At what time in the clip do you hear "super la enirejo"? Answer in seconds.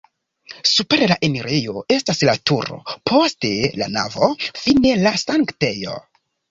0.69-1.83